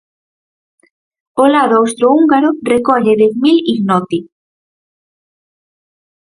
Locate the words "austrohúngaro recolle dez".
1.81-3.33